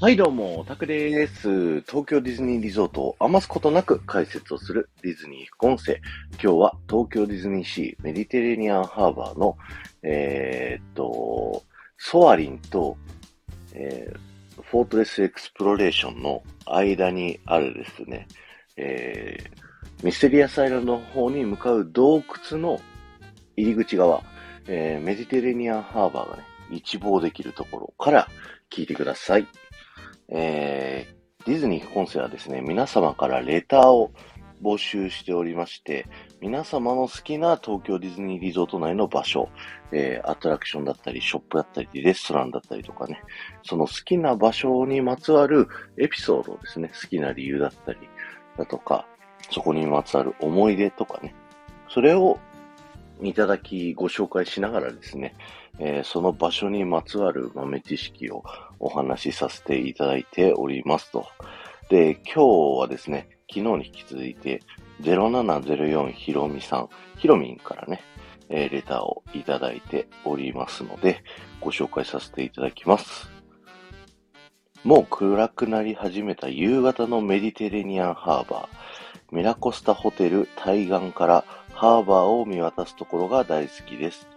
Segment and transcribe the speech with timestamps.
[0.00, 1.80] はい、どうも、タクです。
[1.80, 5.96] 東京ディズニーリゾートを余すことなく解説をするディズニー副音声。
[6.40, 9.58] 今日は東京ディズニーシーメディテレニアンハーバーの、
[10.04, 11.64] えー、っと、
[11.96, 12.96] ソアリンと、
[13.72, 18.28] えー、フォートレスエクスプロレーションの間にあるですね、
[18.76, 22.80] えー、ミステリアスアイランドの方に向かう洞窟の
[23.56, 24.22] 入り口側、
[24.68, 28.28] えー、メディテレニアンハーバーがね、一望できるところから
[28.70, 29.48] 聞いてください。
[30.30, 34.10] えー、ディズニー副音声はですね、皆様からレターを
[34.62, 36.06] 募集しておりまして、
[36.40, 39.48] 皆様の好きな東京ディズニーリゾート内の場所、
[39.92, 43.22] えー、アトラクションだったり、ショップだったり、レストランだったりとかね、
[43.62, 47.98] その好きな場所にまつわるエピソードですね、好きな理由だったり
[48.56, 49.06] だとか、
[49.50, 51.34] そこにまつわる思い出とかね、
[51.88, 52.38] それを
[53.22, 55.34] いただきご紹介しながらですね、
[55.78, 58.44] えー、その場所にまつわる豆知識を
[58.78, 61.26] お話しさせていただいておりますと。
[61.88, 64.60] で、今日はですね、昨日に引き続いて、
[65.00, 68.02] 0704ひろみさん、ひろみんからね、
[68.48, 71.22] えー、レターをいただいておりますので、
[71.60, 73.30] ご紹介させていただきます。
[74.84, 84.28] もう暗くなり始めた夕方のメディテレニアンハーバー、ミラコスタホテル対岸からハーバーを見渡すところが大好きです。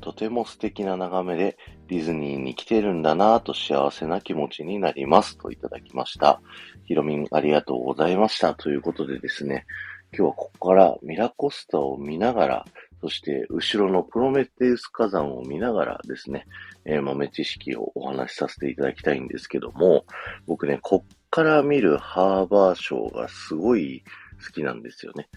[0.00, 1.56] とても素敵な眺めで
[1.88, 6.40] ディズニーに来てるんだなぁと幸せな気持ちになりますといただきました。
[6.84, 9.66] ひろみんありがとうございましたということでですね、
[10.12, 12.64] 今日はここからミラコスタを見ながら、
[13.00, 16.46] そして後ろのプロメテウス火山を見ながらですね、
[16.84, 20.04] えー、豆知識をお話しさせていただきたいんですけども、
[20.46, 24.02] 僕ね、こっから見るハーバーショーがすごい
[24.44, 25.28] 好きなんですよね。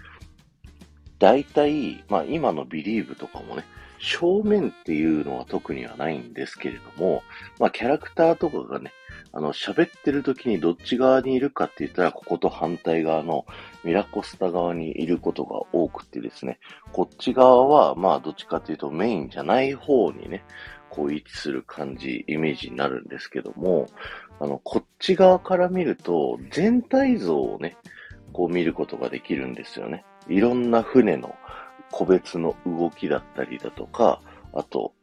[1.19, 3.63] 大体、まあ今のビリーブとかもね、
[4.03, 7.23] 正面っていうのは特にはないんですけれども、
[7.57, 8.91] まあキャラクターとかがね、
[9.31, 13.45] あの喋ってる時にどっち側にいるかって言ったら、ここと反対側の
[13.85, 16.59] ミラコスタ側にいることが多くてですね、
[16.91, 20.43] こっち側はまあどっちかっていうとメインじゃない方にね、
[20.89, 23.87] こう位置する感じ、イメージになるんですけども、
[24.41, 27.77] あの、こっち側から見ると全体像をね、
[28.33, 30.03] こう見ることができるんですよね。
[30.27, 31.35] いろんな船の
[31.91, 34.21] 個別の動きだったりだとか、
[34.53, 34.93] あと、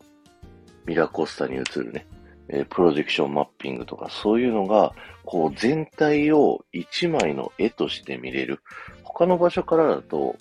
[0.87, 2.07] ミラコスタに映るね、
[2.49, 4.93] えプロジェクションマッピングとか、そういうのが、
[5.25, 8.61] こう全体を一枚の絵として見れる。
[9.05, 10.37] 他の場所からだと、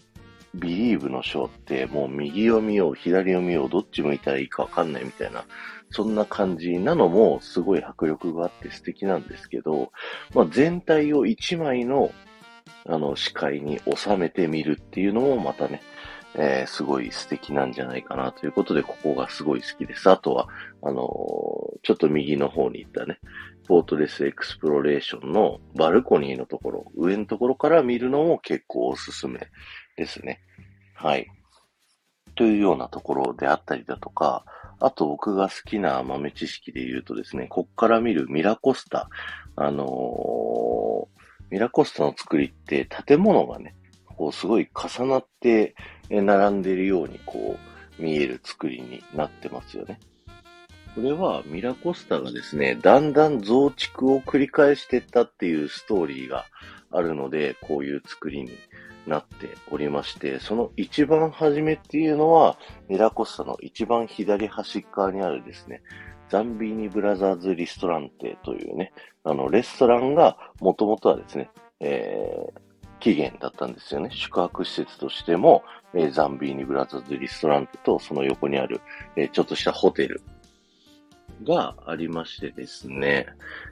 [0.56, 5.46] ビリーブのショーってもう右を見よう、左を見よう、どっち向いたらいいかわかんないみたいな、
[5.92, 9.92] そんな感じなのもすごい迫力があって素敵なんですけど、
[10.34, 12.12] まあ、全体を一枚の
[12.88, 15.82] あの、視界に収めてみるっていうのもまたね、
[16.36, 20.10] えー、すごい素敵なんじゃないかなということで、ここがすごい好きです。
[20.10, 20.48] あとは、
[20.82, 21.06] あのー、
[21.84, 23.20] ちょっと右の方に行ったね、
[23.68, 29.40] ポートレスエクスプロレーションのバルコニーのところ、上のところから見るのも結構おすすめ
[29.98, 30.42] ですね。
[30.96, 31.28] はい。
[32.36, 34.46] というようなところであったりだとか、
[34.80, 39.10] あと僕が好きな豆知識で言うとですね、こっから見るミラコスタ、
[39.56, 41.20] あのー
[41.50, 43.76] ミラコスタの作りって建物がね、
[44.06, 45.76] こうすごい重なって
[46.10, 47.58] 並んでいるようにこ
[48.00, 50.00] う見える作りになってますよね。
[50.96, 56.46] これはミラコスタがですね、だんだん増築を繰り返していったっていうストーリーが
[56.92, 58.50] あるので、こういう作りに
[59.08, 65.82] なっておりまして、その一番初めっていうのは、ミラコスタの一番左端っ側にあるですね、
[66.30, 68.92] ザンビーニブラザーズリストランテというね、
[69.24, 71.50] あの、レストランがもともとはですね、
[71.80, 72.69] えー、
[73.00, 74.10] 起源だったんですよね。
[74.12, 78.82] 宿泊施設としても、えー、ザンビーニブラザーズリストランテとその横にある、
[79.16, 80.22] えー、ちょっとしたホテル
[81.44, 83.28] がありましてですね。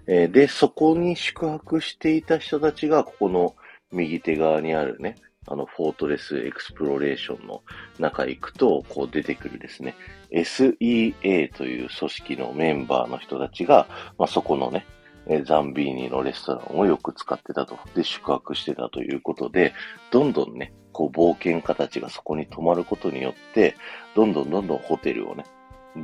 [0.08, 3.56] えー、で、そこに宿泊していた人たちが、ここの
[3.92, 5.16] 右手側にあるね、
[5.48, 7.62] あの、フォートレスエクスプロレーションの
[8.00, 9.96] 中へ行くと、こう出てくるですね、
[10.32, 13.88] SEA という組織のメンバーの人たちが、
[14.18, 14.86] まあ、そこのね、
[15.30, 17.78] えザンビーニのレストランをよく使ってたと。
[17.96, 19.74] で、宿泊してたということで、
[20.12, 23.76] どんどんね、こう冒険家たちがそこに泊まることによって、
[24.16, 25.46] どんどんどんどんホテルをね、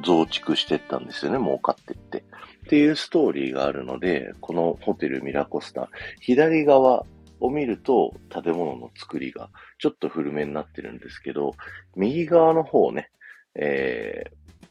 [0.03, 2.19] 増築してったんですよね、儲かってって。
[2.19, 5.89] っていうストーリーがあるので、このホテルミラコスタ、
[6.19, 7.05] 左側
[7.39, 11.55] を見ると建物の作りがちょっと古めになってるんですけど、
[11.95, 13.09] 右側の方ね、
[13.55, 14.65] えー、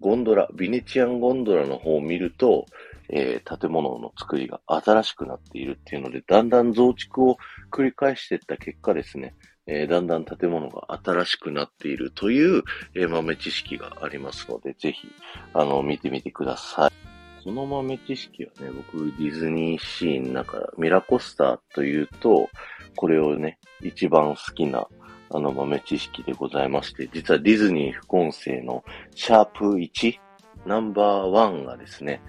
[0.00, 2.66] ゴンドラ、ビネチアンゴンドラの方を見ると、
[3.12, 7.36] えー、建物の作りが新しくなっているっていうので、だんだん増築を
[7.70, 9.34] 繰り返していった結果ですね、
[9.66, 12.62] えー、だんだん建物が新しくなっているという、
[12.94, 15.08] えー、豆知識がありますので、ぜひ、
[15.54, 17.44] あの、見てみてください。
[17.44, 22.48] この豆知識はね、僕、ディズニーシーの中、ミラコスターというと、
[22.96, 24.86] これをね、一番好きな
[25.32, 28.84] あの豆知識でございまして、実はディズニー副音声の
[29.14, 30.18] シャープ1、
[30.66, 32.20] ナンバーワンがですね、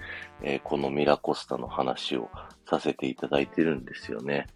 [0.42, 2.30] えー、このミラコスタの話を
[2.68, 4.46] させていただいてるんですよね。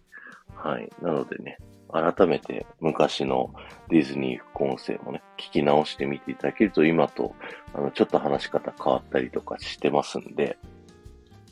[0.55, 0.89] はい。
[1.01, 1.57] なのでね、
[1.91, 3.53] 改めて昔の
[3.89, 7.35] ディズニー副音声もね、聞き直してみていただけると今と、
[7.73, 10.57] あの、ちょっと話し方変わったりとかしてますんで、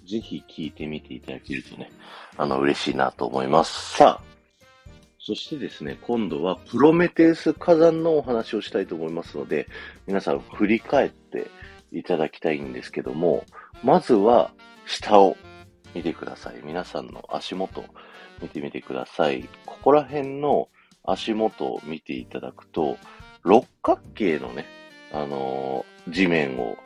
[0.06, 1.90] ぜひ聞いてみていただけるとね、
[2.38, 3.98] あの、嬉しいなと思います。
[3.98, 4.36] さあ、
[5.20, 9.68] そしてですね、今度はプロメテウス火山のお話をしたいと思いますので、
[10.06, 11.48] 皆さん振り返って
[11.98, 13.46] いただきたいんですけども、
[13.84, 14.52] まずは
[14.86, 15.38] 下を
[15.94, 16.62] 見てください。
[16.64, 17.86] 皆さんの足元
[18.42, 19.48] 見てみてください。
[19.66, 20.68] ここら辺の
[21.06, 22.98] 足元を見ていただくと、
[23.44, 24.66] 六角形のね、
[25.14, 26.78] あのー、地面を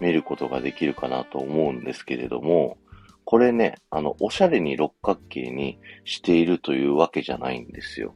[0.00, 2.78] 見ることができるかなと思うんですけれども、
[3.24, 8.14] これね、あの、おしゃれに六角形にしているというわけじゃないんですよ。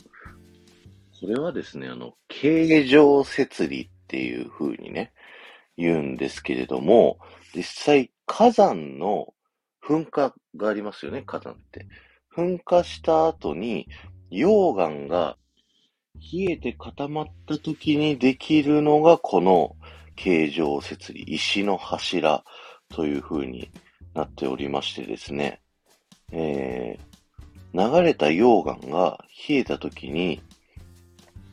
[1.20, 5.12] これはですね、あの、形状節理っていう風にね、
[5.80, 7.18] 言うんですけれども、
[7.54, 9.34] 実際火山の
[9.82, 11.86] 噴火がありますよね、火山って。
[12.36, 13.88] 噴火した後に
[14.30, 15.36] 溶岩が
[16.14, 19.76] 冷えて固まった時にできるのがこの
[20.16, 22.44] 形状節理、石の柱
[22.90, 23.70] という風に
[24.14, 25.62] なっておりましてですね、
[26.30, 30.42] えー、流れた溶岩が冷えた時に、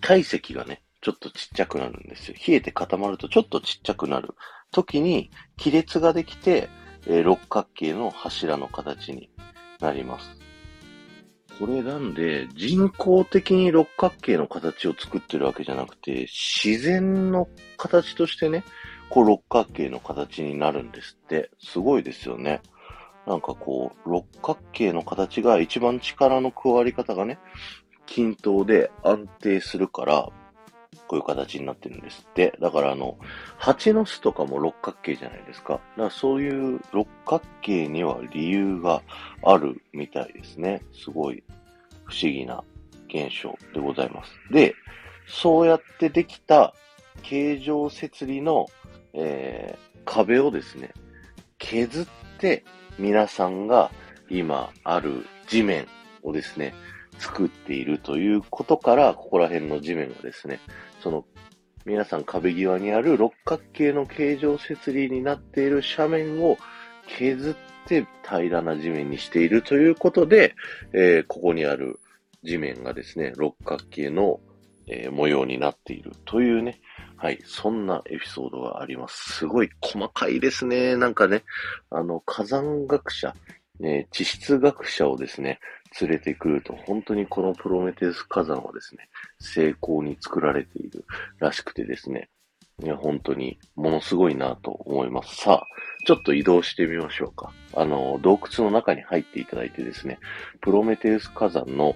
[0.01, 2.35] 体積がね、ちょっとちっちゃくなるんですよ。
[2.45, 4.35] 冷えて固まるとちょっとちっちゃくなる
[4.71, 6.67] 時に亀裂ができて、
[7.05, 9.29] えー、六角形の柱の形に
[9.79, 10.29] なります。
[11.59, 18.65] これなんで、人工的に六角形の形を作ってるわけじゃなくて、自然の形としてね、
[19.09, 21.51] こう六角形の形になるんですって。
[21.57, 22.61] すごいですよね。
[23.25, 27.39] なんかこう、六角形の形が一番力の加わり方がね、
[28.05, 30.29] 均等で安定するから、
[31.07, 32.57] こういう形になってるんですって。
[32.59, 33.17] だからあの、
[33.57, 35.73] 蜂の巣とかも六角形じゃないですか。
[35.73, 39.01] だからそういう六角形には理由が
[39.43, 40.81] あるみたいですね。
[40.93, 41.43] すごい
[42.05, 42.63] 不思議な
[43.09, 44.31] 現象でございます。
[44.51, 44.75] で、
[45.27, 46.73] そうやってできた
[47.23, 48.67] 形状節理の
[49.19, 50.91] えー、壁をですね、
[51.57, 52.07] 削っ
[52.37, 52.63] て
[52.99, 53.91] 皆さんが
[54.29, 55.87] 今ある地面
[56.21, 56.73] をですね、
[57.19, 60.59] 作っているということから、ここら辺の地面がですね、
[61.01, 61.25] その
[61.85, 66.57] 皆さん壁際にある六角形の形状節理になっている斜面を
[67.07, 70.55] 削って平らな地面にしているということで、
[70.91, 71.99] えー、ここにある
[72.43, 74.41] 地面がですね、六角形の、
[74.87, 76.81] えー、模様になっているというね、
[77.15, 77.39] はい。
[77.45, 79.37] そんなエピソードがあります。
[79.37, 80.95] すごい細かいですね。
[80.95, 81.43] なんかね、
[81.89, 83.33] あの、火山学者、
[83.79, 85.59] ね、地質学者をですね、
[86.01, 89.09] 連れてくると、本当にこのプロメテウス火山はですね、
[89.39, 91.05] 成功に作られている
[91.39, 92.29] らしくてですね、
[92.83, 95.35] いや、本当にものすごいなと思います。
[95.37, 95.63] さあ、
[96.05, 97.51] ちょっと移動してみましょうか。
[97.73, 100.19] あの、洞窟の中に入っていただいてですね、
[100.61, 101.95] プロメテウス火山の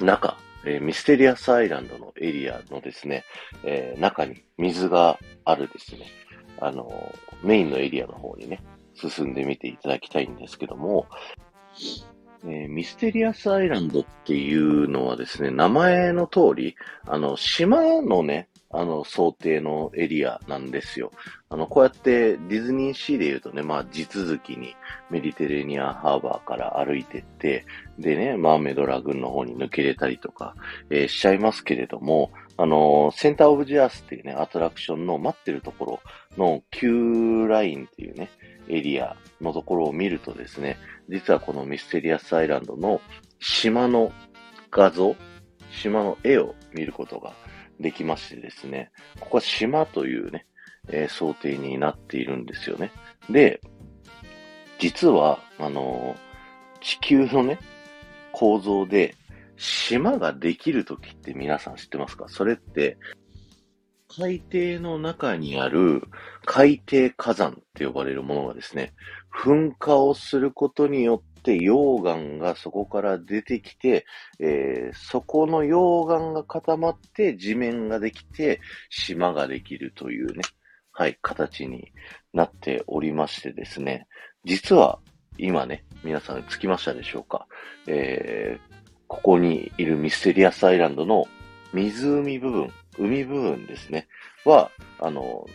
[0.00, 3.24] 中、えー、ミステリアスアイランドのエリアのですね、
[3.64, 6.06] えー、中に水があるですね、
[6.60, 8.62] あのメインのエリアの方にね、
[8.98, 11.06] 進んでみていただきたいんですけども、
[12.44, 16.76] えー、ミステリアスアイランドっていうのはですね、名前の通り、
[17.06, 21.10] あの、島のね、あの、想定のエリアなんですよ。
[21.48, 24.76] あの、こうやってディズニーシーで言うとね、まあ、地続きに
[25.10, 27.64] メディテレニアンハーバーから歩いてって、
[27.98, 30.54] でね、マーメドラグンの方に抜けれたりとか、
[30.90, 36.00] えー、しちゃいますけれども、あの、センターオブジアースっていうね、アトラクションの待ってるとこ
[36.36, 38.30] ろの Q ラインっていうね、
[38.68, 40.76] エリアのところを見るとですね、
[41.08, 43.00] 実はこのミステリアスアイランドの
[43.38, 44.10] 島の
[44.72, 45.14] 画像、
[45.70, 47.32] 島の絵を見ることが
[47.78, 50.44] できましてですね、ここは島というね、
[50.88, 52.90] えー、想定になっているんですよね。
[53.30, 53.60] で、
[54.80, 57.60] 実は、あのー、地球のね、
[58.32, 59.14] 構造で、
[59.58, 62.26] 島ができるときって皆さん知ってますか？
[62.28, 62.96] それって、
[64.08, 66.02] 海底の中にある
[66.46, 68.94] 海底火山って呼ばれるものがですね、
[69.44, 74.06] 噴火をすることによって溶岩がそこから出てきて、
[74.40, 80.42] えー、そこの溶岩が固まって地面ができて島ができるというね、
[80.92, 81.92] はい、形に
[82.32, 84.06] なっておりましてですね、
[84.44, 85.00] 実は
[85.36, 87.46] 今ね、皆さん着きましたでしょうか、
[87.86, 91.26] えー、ここにいるミステリアスアイランドの
[91.72, 94.06] 湖部分、海部分ですね、
[94.44, 95.46] は、あの、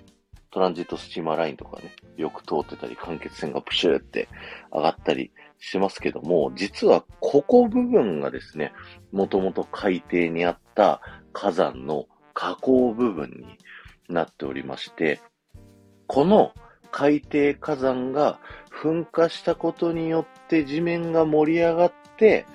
[0.51, 4.27] トランジットスチーマーラインとかね、よく通ってたり、間欠泉がプシューって
[4.71, 8.71] 上がったりしますけども、実はここ部分がですね、
[9.11, 13.57] もともと海底にあった火山の火口部分に
[14.09, 15.21] なっておりまして、
[16.07, 16.53] この
[16.91, 18.39] 海底火山が
[18.71, 22.45] 噴火したことによって地面が盛り上がって、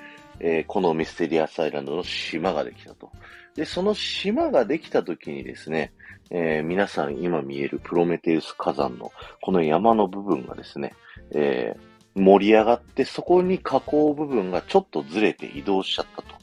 [0.40, 3.10] えー、このミステリアスアイランドの島ができたと。
[3.54, 5.92] で、その島ができた時にですね、
[6.30, 10.94] えー、皆さん今見えるプロメテウス火山のこの山の部分がですね、
[11.32, 16.38] えー、盛り上がってそこに火口部分がちょっとずれて移動しちゃったと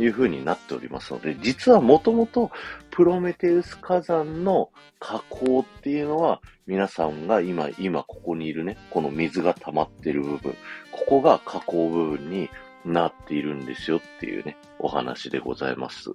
[0.00, 2.50] いう風になっておりますので、実はもともと
[2.90, 10.54] プロメテウス火山の火口っていうのは皆さんが今、今ここにいるね、この水が溜まってる部分、
[10.92, 12.50] ここが火口部分に
[12.84, 16.10] なっているんですよっていうね、お話でございます。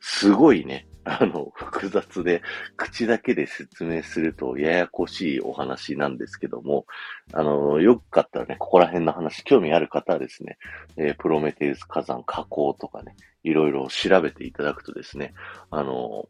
[0.00, 2.42] すごいね、あの、複雑で、
[2.76, 6.86] 口だけで説明するとややこしいお話なんですけども、
[7.32, 10.58] あの、よかったらね、ここら辺の話、興味ある方はですね、
[10.96, 15.34] えー、プロメテウス火山火口とかね、いろいろ調べていただくとですね、
[15.70, 16.28] あの、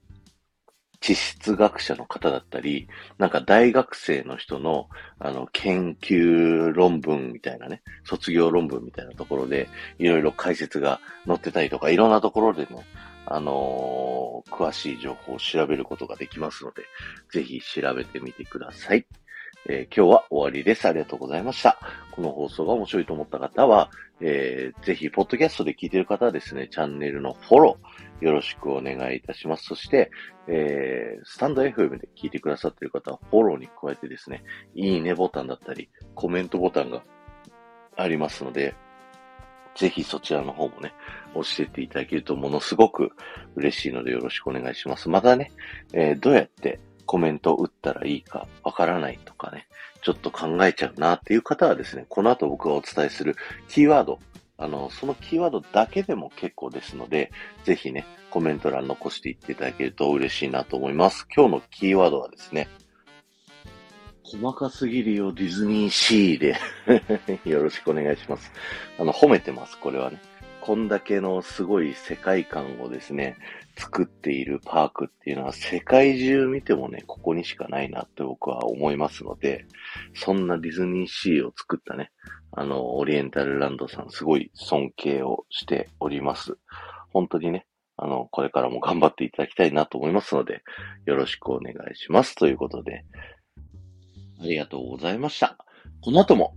[1.04, 9.68] 地質学者の方だったり、なんか大学生の人の、あの、研究論文みたいなね、卒業論文みたいなところで、
[9.98, 12.86] いろいろ解説が載ってたりとか、いろんなところでね、
[13.26, 16.84] あのー、詳しい情報を調べることができますので、
[17.30, 19.06] ぜひ調べてみてください。
[19.66, 20.86] えー、今日は終わりです。
[20.86, 21.78] ありがとうございました。
[22.12, 23.90] この放送が面白いと思った方は、
[24.20, 29.64] えー、ぜひ、ポッドキャストで聞いている方はですね、チャンネルのフォロー、よろしくお願いいたします。
[29.64, 30.10] そして、
[30.48, 34.44] えー、スタンド FM で聞いてくださっている方は、フォローに加えてですね、
[34.74, 37.02] いいねボタンだったり、コメントボタンが
[37.96, 38.74] ありますので、
[39.74, 40.92] ぜひそちらの方もね、
[41.34, 43.10] 押していっていただけるとものすごく
[43.56, 45.08] 嬉しいのでよろしくお願いします。
[45.08, 45.50] またね、
[45.92, 49.66] えー、どうやってコメントを打ったらいいかわからないとかね、
[50.02, 53.36] ちょっと考えちゃうなっていう方はですね、この後僕がお伝えする
[53.68, 54.18] キーワード、
[54.58, 57.30] あの、そのキーワードだけでも結構ですので、
[57.64, 61.26] ぜひね、コメント欄残していっていただけると嬉しいなと思います。
[61.34, 62.68] 今日のキーワードはですね、
[64.24, 66.56] 細かすぎるよディズニーシーで
[67.48, 68.50] よろしくお願いします。
[68.98, 70.20] あの、褒めてます、これはね。
[70.64, 73.36] こんだけのすごい世界観をですね、
[73.76, 79.66] 作っているパークっていうのは世界中見てもね、ここにしかないなって僕は思いますので、
[80.14, 82.12] そんなディズニーシーを作ったね、
[82.50, 86.56] あの、オリエンタルランドさんすごい尊敬をしております。
[87.12, 87.66] 本当にね、
[87.98, 90.62] あの、これからも頑張っていただきたいなと思いますので、
[91.04, 92.36] よろしくお願いします。
[92.36, 93.04] ということで、
[94.40, 95.58] ありがとうございました。
[96.00, 96.56] この後も